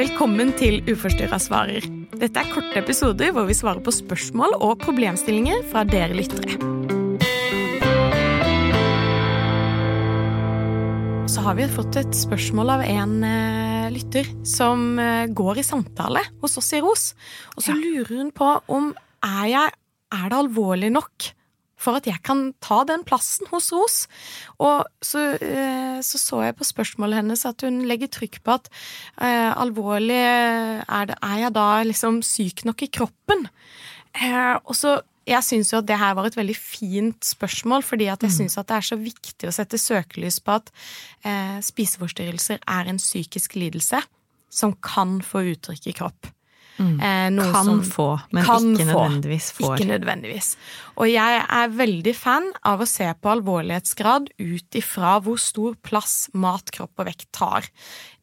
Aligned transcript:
Velkommen 0.00 0.48
til 0.56 0.78
Uforstyrra 0.88 1.36
svarer. 1.36 1.84
Dette 2.16 2.40
er 2.40 2.48
korte 2.48 2.78
episoder 2.78 3.34
hvor 3.36 3.44
vi 3.44 3.52
svarer 3.58 3.82
på 3.84 3.92
spørsmål 3.92 4.54
og 4.56 4.78
problemstillinger 4.80 5.58
fra 5.68 5.82
dere 5.84 6.16
lyttere. 6.16 6.54
Så 11.28 11.44
har 11.44 11.58
vi 11.58 11.68
fått 11.68 11.98
et 12.00 12.16
spørsmål 12.16 12.72
av 12.78 12.86
en 12.86 13.12
eh, 13.28 13.90
lytter 13.92 14.30
som 14.48 14.96
eh, 14.96 15.28
går 15.36 15.60
i 15.60 15.66
samtale 15.68 16.24
hos 16.40 16.56
oss 16.62 16.72
i 16.72 16.80
ROS. 16.80 17.04
Og 17.58 17.66
så 17.66 17.76
lurer 17.76 18.14
hun 18.22 18.32
på 18.32 18.54
om 18.72 18.94
er, 19.20 19.46
jeg, 19.52 19.76
er 20.16 20.32
det 20.32 20.40
alvorlig 20.46 20.94
nok 20.96 21.28
for 21.80 21.98
at 21.98 22.08
jeg 22.08 22.20
kan 22.26 22.50
ta 22.62 22.82
den 22.88 23.04
plassen 23.08 23.48
hos 23.50 23.70
Ros. 23.74 23.98
Og 24.60 24.84
så, 25.04 25.24
eh, 25.40 26.00
så, 26.04 26.20
så 26.20 26.42
jeg 26.44 26.58
på 26.58 26.68
spørsmålet 26.68 27.22
hennes 27.22 27.46
at 27.48 27.64
hun 27.66 27.82
legger 27.88 28.12
trykk 28.12 28.42
på 28.44 28.58
at 28.58 28.68
eh, 29.20 29.50
alvorlig 29.50 30.20
er, 30.20 31.08
det, 31.08 31.16
er, 31.16 31.36
jeg 31.46 31.54
da 31.56 31.68
liksom 31.88 32.20
syk 32.26 32.66
nok 32.68 32.84
i 32.84 32.92
kroppen? 33.00 33.48
Eh, 34.20 34.56
og 34.64 34.76
så 34.76 34.98
jeg 35.30 35.46
syns 35.46 35.70
jo 35.72 35.78
at 35.78 35.86
det 35.86 35.98
her 36.00 36.16
var 36.18 36.26
et 36.26 36.36
veldig 36.38 36.56
fint 36.56 37.24
spørsmål, 37.24 37.84
fordi 37.86 38.08
at 38.10 38.24
jeg 38.24 38.32
mm. 38.32 38.36
syns 38.38 38.58
at 38.58 38.68
det 38.70 38.78
er 38.78 38.88
så 38.88 38.98
viktig 38.98 39.48
å 39.48 39.54
sette 39.54 39.78
søkelys 39.78 40.40
på 40.42 40.56
at 40.58 40.72
eh, 41.22 41.58
spiseforstyrrelser 41.64 42.62
er 42.64 42.90
en 42.90 43.00
psykisk 43.00 43.56
lidelse 43.60 44.02
som 44.50 44.74
kan 44.82 45.20
få 45.22 45.44
uttrykk 45.52 45.90
i 45.92 45.96
kropp. 46.00 46.30
Mm. 46.80 47.00
Eh, 47.00 47.52
kan 47.52 47.82
få, 47.84 48.08
men 48.32 48.44
kan 48.44 48.70
ikke 48.72 48.86
nødvendigvis 48.88 49.50
får. 49.52 49.74
Ikke 49.76 49.88
nødvendigvis. 49.90 50.48
Og 50.96 51.10
jeg 51.10 51.42
er 51.44 51.74
veldig 51.76 52.14
fan 52.16 52.46
av 52.66 52.80
å 52.80 52.88
se 52.88 53.08
på 53.20 53.32
alvorlighetsgrad 53.34 54.30
ut 54.40 54.78
ifra 54.80 55.18
hvor 55.24 55.36
stor 55.40 55.76
plass 55.84 56.14
mat, 56.32 56.72
kropp 56.72 57.02
og 57.02 57.10
vekt 57.10 57.28
tar 57.36 57.68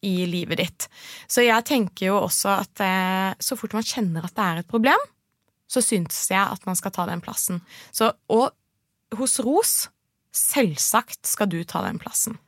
i 0.02 0.16
livet 0.30 0.64
ditt. 0.64 0.88
Så 1.30 1.46
jeg 1.46 1.68
tenker 1.70 2.10
jo 2.10 2.18
også 2.24 2.56
at 2.56 2.84
eh, 2.86 3.36
så 3.38 3.60
fort 3.60 3.78
man 3.78 3.86
kjenner 3.86 4.26
at 4.26 4.34
det 4.34 4.48
er 4.48 4.64
et 4.64 4.72
problem, 4.74 5.06
så 5.70 5.84
syns 5.84 6.26
jeg 6.32 6.42
at 6.42 6.66
man 6.66 6.80
skal 6.80 6.96
ta 6.96 7.06
den 7.10 7.22
plassen. 7.22 7.62
Så, 7.92 8.10
og 8.34 8.50
hos 9.20 9.38
Ros, 9.44 9.76
selvsagt 10.34 11.30
skal 11.30 11.50
du 11.52 11.62
ta 11.68 11.86
den 11.86 12.02
plassen. 12.02 12.40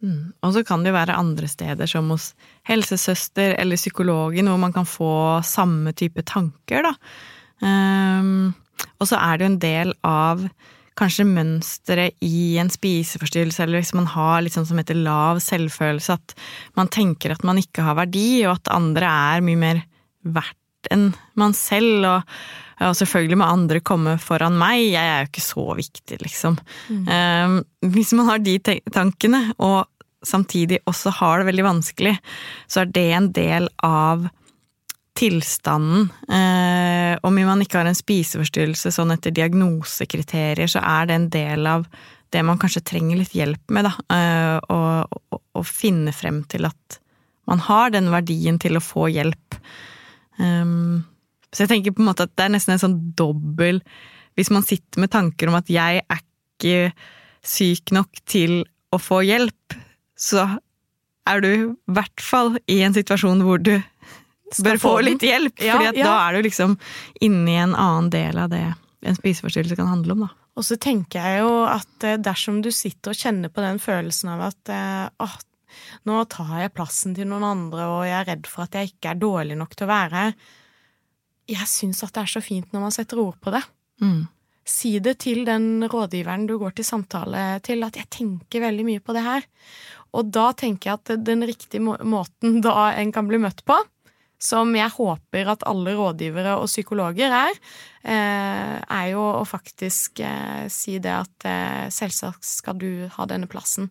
Mm. 0.00 0.32
Og 0.40 0.54
så 0.54 0.62
kan 0.64 0.82
det 0.82 0.92
jo 0.92 0.96
være 0.96 1.18
andre 1.20 1.48
steder, 1.50 1.88
som 1.90 2.08
hos 2.14 2.32
helsesøster 2.68 3.54
eller 3.60 3.80
psykologen, 3.80 4.48
hvor 4.48 4.60
man 4.60 4.74
kan 4.74 4.88
få 4.88 5.12
samme 5.44 5.92
type 5.92 6.24
tanker, 6.28 6.88
da. 6.88 6.94
Um, 7.60 8.52
og 8.96 9.08
så 9.10 9.18
er 9.20 9.36
det 9.36 9.44
jo 9.44 9.50
en 9.50 9.62
del 9.62 9.94
av 10.06 10.46
kanskje 11.00 11.24
mønsteret 11.28 12.16
i 12.24 12.56
en 12.60 12.70
spiseforstyrrelse, 12.72 13.62
eller 13.64 13.80
hvis 13.80 13.94
man 13.96 14.08
har 14.10 14.40
litt 14.44 14.56
sånn 14.56 14.68
som 14.68 14.80
heter 14.80 14.98
lav 14.98 15.40
selvfølelse, 15.44 16.16
at 16.16 16.34
man 16.80 16.90
tenker 16.92 17.34
at 17.34 17.44
man 17.46 17.60
ikke 17.60 17.84
har 17.86 17.96
verdi, 18.00 18.42
og 18.46 18.58
at 18.58 18.72
andre 18.74 19.12
er 19.34 19.44
mye 19.44 19.60
mer 19.60 19.84
verdt 20.20 20.59
enn 20.90 21.10
man 21.38 21.54
selv, 21.56 22.06
og, 22.08 22.34
og 22.86 22.96
selvfølgelig 22.96 23.38
må 23.40 23.48
andre 23.52 23.82
komme 23.84 24.16
foran 24.22 24.58
meg, 24.60 24.86
jeg 24.94 25.04
er 25.04 25.24
jo 25.24 25.30
ikke 25.30 25.44
så 25.44 25.66
viktig, 25.78 26.20
liksom. 26.24 26.58
Mm. 26.88 27.06
Um, 27.08 27.56
hvis 27.94 28.12
man 28.16 28.30
har 28.30 28.44
de 28.44 28.58
tankene, 28.92 29.42
og 29.58 29.84
samtidig 30.26 30.80
også 30.88 31.12
har 31.20 31.40
det 31.40 31.50
veldig 31.50 31.64
vanskelig, 31.64 32.14
så 32.68 32.82
er 32.82 32.92
det 32.94 33.08
en 33.16 33.32
del 33.36 33.68
av 33.86 34.28
tilstanden. 35.20 36.08
Eh, 36.28 37.18
om 37.22 37.34
man 37.34 37.62
ikke 37.64 37.80
har 37.80 37.88
en 37.90 37.98
spiseforstyrrelse 37.98 38.92
sånn 38.94 39.12
etter 39.12 39.34
diagnosekriterier, 39.36 40.70
så 40.70 40.80
er 40.80 41.08
det 41.08 41.16
en 41.16 41.28
del 41.34 41.68
av 41.68 41.86
det 42.30 42.42
man 42.46 42.60
kanskje 42.62 42.84
trenger 42.92 43.18
litt 43.18 43.34
hjelp 43.34 43.74
med, 43.74 43.88
da. 43.88 43.92
Eh, 44.16 45.30
å 45.60 45.64
finne 45.66 46.14
frem 46.14 46.44
til 46.48 46.68
at 46.68 47.00
man 47.50 47.60
har 47.66 47.90
den 47.90 48.08
verdien 48.12 48.60
til 48.62 48.78
å 48.78 48.84
få 48.84 49.08
hjelp. 49.10 49.58
Um, 50.40 51.02
så 51.52 51.64
jeg 51.64 51.72
tenker 51.74 51.94
på 51.94 52.02
en 52.04 52.10
måte 52.10 52.24
at 52.24 52.32
det 52.38 52.46
er 52.46 52.54
nesten 52.54 52.76
en 52.76 52.80
sånn 52.80 52.98
dobbel 53.18 53.80
Hvis 54.38 54.52
man 54.54 54.64
sitter 54.64 55.02
med 55.02 55.10
tanker 55.12 55.50
om 55.50 55.58
at 55.58 55.68
jeg 55.68 56.00
er 56.00 56.20
ikke 56.22 56.92
syk 57.44 57.92
nok 57.96 58.20
til 58.28 58.62
å 58.92 58.98
få 59.00 59.20
hjelp, 59.24 59.74
så 60.18 60.44
er 61.30 61.42
du 61.44 61.48
i 61.50 61.94
hvert 61.94 62.22
fall 62.24 62.58
i 62.70 62.80
en 62.84 62.94
situasjon 62.96 63.40
hvor 63.46 63.62
du 63.62 63.74
bør 64.64 64.80
få 64.82 64.92
litt 65.06 65.24
hjelp. 65.24 65.62
Ja, 65.62 65.78
fordi 65.78 66.02
ja. 66.02 66.08
da 66.10 66.16
er 66.26 66.36
du 66.36 66.48
liksom 66.48 66.76
inne 67.24 67.52
i 67.52 67.58
en 67.62 67.72
annen 67.72 68.10
del 68.12 68.40
av 68.42 68.52
det 68.52 68.64
en 69.00 69.16
spiseforstyrrelse 69.16 69.78
kan 69.78 69.88
handle 69.88 70.16
om. 70.16 70.26
da. 70.26 70.30
Og 70.58 70.66
så 70.66 70.76
tenker 70.80 71.24
jeg 71.24 71.44
jo 71.44 71.52
at 71.70 72.06
eh, 72.06 72.18
dersom 72.20 72.60
du 72.64 72.70
sitter 72.74 73.14
og 73.14 73.20
kjenner 73.20 73.52
på 73.52 73.64
den 73.64 73.80
følelsen 73.80 74.34
av 74.34 74.48
at 74.50 74.72
eh, 74.74 75.06
åh, 75.24 75.36
nå 76.08 76.24
tar 76.32 76.56
jeg 76.62 76.74
plassen 76.76 77.14
til 77.16 77.28
noen 77.30 77.46
andre, 77.46 77.86
og 77.90 78.02
jeg 78.08 78.16
er 78.18 78.28
redd 78.32 78.50
for 78.50 78.66
at 78.66 78.76
jeg 78.78 78.92
ikke 78.92 79.12
er 79.12 79.22
dårlig 79.22 79.58
nok 79.60 79.76
til 79.76 79.86
å 79.86 79.92
være 79.92 80.24
her. 80.24 80.34
Jeg 81.50 81.70
syns 81.70 82.04
at 82.06 82.14
det 82.14 82.24
er 82.24 82.34
så 82.34 82.44
fint 82.44 82.74
når 82.74 82.86
man 82.86 82.94
setter 82.94 83.22
ord 83.22 83.38
på 83.42 83.52
det. 83.54 83.62
Mm. 84.04 84.28
Si 84.70 84.92
det 85.02 85.16
til 85.24 85.42
den 85.48 85.86
rådgiveren 85.90 86.46
du 86.46 86.56
går 86.60 86.76
til 86.78 86.86
samtale 86.86 87.60
til, 87.66 87.82
at 87.82 87.96
jeg 87.98 88.10
tenker 88.12 88.62
veldig 88.62 88.86
mye 88.86 89.02
på 89.02 89.16
det 89.16 89.24
her. 89.24 89.48
Og 90.16 90.30
da 90.34 90.50
tenker 90.58 90.90
jeg 90.90 91.00
at 91.00 91.24
den 91.26 91.46
riktige 91.46 91.82
måten 91.82 92.60
da 92.64 92.90
en 92.98 93.12
kan 93.14 93.28
bli 93.30 93.40
møtt 93.42 93.64
på, 93.66 93.78
som 94.40 94.72
jeg 94.72 94.88
håper 94.94 95.50
at 95.52 95.64
alle 95.68 95.92
rådgivere 95.98 96.56
og 96.62 96.68
psykologer 96.70 97.34
er, 97.36 97.58
eh, 98.08 98.76
er 98.80 99.06
jo 99.12 99.20
å 99.20 99.44
faktisk 99.44 100.22
eh, 100.24 100.64
si 100.72 100.96
det 100.98 101.12
at 101.12 101.48
eh, 101.48 101.88
selvsagt 101.92 102.46
skal 102.48 102.78
du 102.80 103.08
ha 103.12 103.26
denne 103.28 103.50
plassen. 103.50 103.90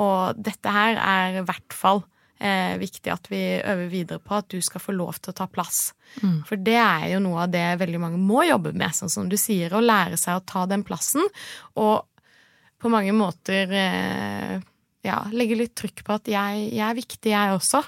Og 0.00 0.40
dette 0.40 0.74
her 0.74 0.98
er 0.98 1.40
i 1.40 1.46
hvert 1.46 1.76
fall 1.76 2.04
viktig 2.44 3.08
at 3.08 3.28
vi 3.30 3.38
øver 3.62 3.86
videre 3.88 4.20
på 4.20 4.34
at 4.36 4.48
du 4.52 4.58
skal 4.60 4.82
få 4.82 4.92
lov 4.92 5.16
til 5.22 5.30
å 5.30 5.36
ta 5.38 5.46
plass. 5.48 5.94
Mm. 6.18 6.42
For 6.44 6.60
det 6.60 6.74
er 6.76 7.06
jo 7.14 7.20
noe 7.24 7.46
av 7.46 7.52
det 7.54 7.62
veldig 7.80 8.00
mange 8.02 8.18
må 8.20 8.42
jobbe 8.44 8.74
med, 8.74 8.92
sånn 8.92 9.08
som 9.08 9.30
du 9.30 9.36
sier, 9.40 9.72
å 9.72 9.80
lære 9.80 10.18
seg 10.20 10.36
å 10.36 10.44
ta 10.44 10.66
den 10.68 10.82
plassen. 10.84 11.24
Og 11.80 12.02
på 12.82 12.90
mange 12.92 13.14
måter 13.16 13.72
ja, 15.04 15.18
legge 15.32 15.58
litt 15.58 15.74
trykk 15.78 16.04
på 16.04 16.16
at 16.16 16.30
jeg, 16.32 16.66
jeg 16.72 16.84
er 16.84 16.98
viktig, 16.98 17.32
jeg 17.32 17.54
også. 17.54 17.84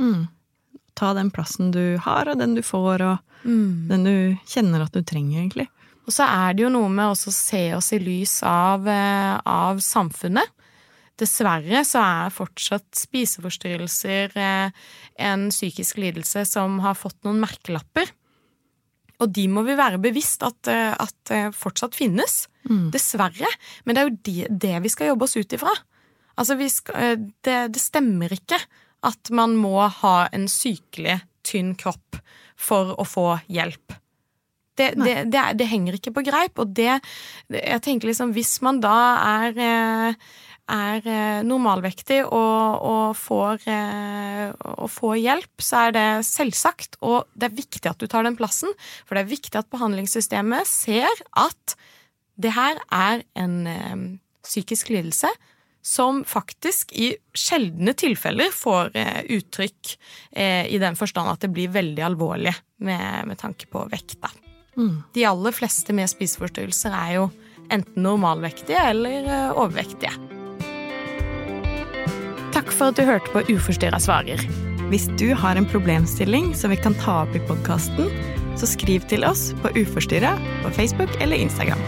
Mm. 0.00 0.26
Ta 0.98 1.12
den 1.16 1.30
plassen 1.34 1.72
du 1.74 1.96
har, 2.02 2.30
og 2.30 2.40
den 2.40 2.56
du 2.56 2.62
får, 2.64 3.04
og 3.04 3.48
mm. 3.48 3.86
den 3.90 4.06
du 4.08 4.16
kjenner 4.50 4.86
at 4.86 4.94
du 4.94 5.02
trenger, 5.04 5.42
egentlig. 5.42 5.68
Og 6.04 6.12
så 6.12 6.26
er 6.28 6.56
det 6.56 6.66
jo 6.66 6.72
noe 6.72 6.90
med 6.92 7.12
å 7.12 7.16
se 7.16 7.62
oss 7.76 7.92
i 7.96 8.00
lys 8.02 8.38
av, 8.44 8.88
eh, 8.88 9.36
av, 9.40 9.80
samfunnet. 9.84 10.52
Dessverre 11.20 11.84
så 11.86 12.02
er 12.02 12.34
fortsatt 12.34 12.88
spiseforstyrrelser 12.98 14.34
eh, 14.34 14.84
en 15.28 15.48
psykisk 15.52 16.00
lidelse 16.02 16.42
som 16.48 16.80
har 16.84 16.98
fått 16.98 17.20
noen 17.26 17.42
merkelapper. 17.42 18.10
Og 19.22 19.30
de 19.30 19.46
må 19.46 19.62
vi 19.62 19.78
være 19.78 20.02
bevisst 20.02 20.42
at, 20.46 20.70
eh, 20.70 20.90
at 20.90 21.34
fortsatt 21.54 21.94
finnes. 21.96 22.44
Mm. 22.68 22.88
Dessverre. 22.94 23.50
Men 23.84 23.94
det 23.94 24.02
er 24.02 24.08
jo 24.08 24.22
det, 24.26 24.54
det 24.66 24.76
vi 24.84 24.92
skal 24.92 25.12
jobbe 25.12 25.28
oss 25.28 25.36
ut 25.38 25.56
ifra. 25.56 25.74
Altså, 26.40 26.56
skal, 26.68 26.96
eh, 26.98 27.18
det, 27.46 27.58
det, 27.74 27.82
stemmer 27.82 28.32
ikke 28.34 28.58
at 29.04 29.30
man 29.30 29.56
må 29.60 29.76
ha 30.00 30.16
en 30.32 30.48
sykelig, 30.50 31.20
tynn 31.44 31.74
kropp 31.76 32.16
for 32.56 32.94
å 32.96 33.04
få 33.04 33.26
hjelp. 33.52 33.98
Det, 34.74 34.88
det, 34.96 35.42
det 35.54 35.66
henger 35.70 35.98
ikke 35.98 36.10
på 36.16 36.24
greip, 36.26 36.58
og 36.58 36.72
det 36.74 36.96
Jeg 37.52 37.82
tenker 37.84 38.08
liksom, 38.08 38.32
hvis 38.34 38.56
man 38.64 38.80
da 38.82 38.96
er 39.44 39.60
eh, 39.62 40.16
er 40.70 41.04
eh, 41.04 41.40
normalvektig 41.46 42.22
og, 42.24 42.84
og, 42.84 43.16
får, 43.18 43.66
og, 44.74 44.86
får, 44.92 45.16
hjelp, 45.20 45.64
så 45.64 45.86
er 45.86 45.96
det 45.96 46.08
selvsagt. 46.28 47.00
Og 47.04 47.24
det 47.34 47.50
er 47.50 47.58
viktig 47.58 47.90
at 47.90 48.00
du 48.00 48.08
tar 48.10 48.26
den 48.26 48.38
plassen, 48.38 48.72
for 49.04 49.16
det 49.16 49.24
er 49.24 49.34
viktig 49.34 49.60
at 49.60 49.72
behandlingssystemet 49.72 50.70
ser 50.70 51.24
at 51.36 51.76
det 52.34 52.54
her 52.56 52.80
er 52.90 53.22
en 53.38 54.18
psykisk 54.44 54.90
lidelse 54.90 55.30
som 55.84 56.22
faktisk 56.24 56.94
i 56.96 57.10
sjeldne 57.36 57.92
tilfeller 57.98 58.52
får 58.56 58.94
eh, 58.96 59.20
uttrykk 59.36 59.90
eh, 60.32 60.64
i 60.72 60.80
den 60.80 60.96
forstand 60.96 61.28
at 61.28 61.44
det 61.44 61.52
blir 61.52 61.74
veldig 61.74 62.06
alvorlig 62.06 62.54
med, 62.84 63.28
med 63.28 63.40
tanke 63.40 63.68
på 63.68 63.84
vekta. 63.92 64.32
Mm. 64.78 65.02
De 65.14 65.26
aller 65.28 65.54
fleste 65.54 65.94
med 65.96 66.08
spiseforstyrrelser 66.10 66.96
er 66.96 67.10
jo 67.18 67.26
enten 67.68 68.00
normalvektige 68.06 68.80
eller 68.94 69.28
eh, 69.28 69.50
overvektige. 69.52 70.33
Takk 72.64 72.72
for 72.72 72.94
at 72.94 72.96
du 72.96 73.04
hørte 73.04 73.28
på 73.28 73.42
Uforstyrra 73.52 73.98
svarer. 74.00 74.40
Hvis 74.88 75.04
du 75.20 75.34
har 75.36 75.58
en 75.60 75.66
problemstilling 75.68 76.54
som 76.56 76.72
vi 76.72 76.78
kan 76.80 76.96
ta 76.96 77.18
opp 77.26 77.36
i 77.36 77.42
podkasten, 77.44 78.08
så 78.56 78.68
skriv 78.70 79.04
til 79.10 79.26
oss 79.28 79.50
på 79.60 79.74
Uforstyrra 79.82 80.30
på 80.62 80.72
Facebook 80.72 81.12
eller 81.20 81.44
Instagram. 81.44 81.82